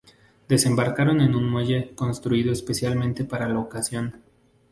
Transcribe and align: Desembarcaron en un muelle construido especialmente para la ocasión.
Desembarcaron 0.53 1.21
en 1.21 1.35
un 1.35 1.47
muelle 1.47 1.93
construido 1.93 2.51
especialmente 2.51 3.23
para 3.23 3.47
la 3.47 3.59
ocasión. 3.59 4.19